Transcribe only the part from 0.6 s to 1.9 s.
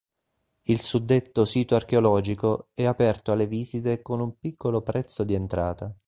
Il suddetto sito